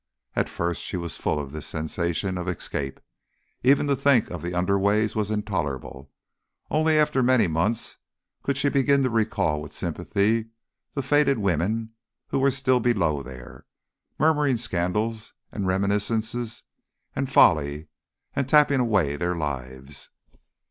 At 0.35 0.49
first 0.49 0.81
she 0.81 0.97
was 0.97 1.15
full 1.15 1.39
of 1.39 1.51
this 1.51 1.67
sensation 1.67 2.35
of 2.39 2.47
escape; 2.47 2.99
even 3.61 3.85
to 3.85 3.95
think 3.95 4.31
of 4.31 4.41
the 4.41 4.55
underways 4.55 5.15
was 5.15 5.29
intolerable; 5.29 6.09
only 6.71 6.97
after 6.97 7.21
many 7.21 7.45
months 7.45 7.97
could 8.41 8.57
she 8.57 8.69
begin 8.69 9.03
to 9.03 9.11
recall 9.11 9.61
with 9.61 9.73
sympathy 9.73 10.47
the 10.95 11.03
faded 11.03 11.37
women 11.37 11.91
who 12.29 12.39
were 12.39 12.49
still 12.49 12.79
below 12.79 13.21
there, 13.21 13.67
murmuring 14.17 14.57
scandals 14.57 15.33
and 15.51 15.67
reminiscences 15.67 16.63
and 17.15 17.29
folly, 17.31 17.85
and 18.35 18.49
tapping 18.49 18.79
away 18.79 19.15
their 19.17 19.35
lives. 19.35 20.09